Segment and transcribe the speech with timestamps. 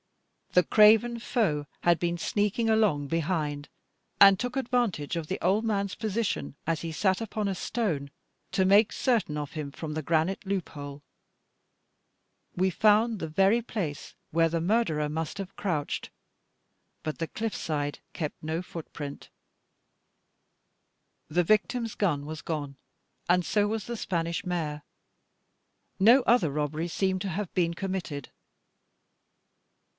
[0.53, 3.69] The craven foe had been sneaking along behind,
[4.19, 8.09] and took advantage of the old man's position, as he sat upon a stone
[8.51, 11.03] to make certain of him from the granite loophole.
[12.55, 16.09] We found the very place where the murderer must have crouched,
[17.03, 19.29] but the cliff side kept no footprint.
[21.29, 22.75] The victim's gun was gone,
[23.29, 24.81] and so was the Spanish mare:
[25.97, 28.29] no other robbery seemed to have been committed.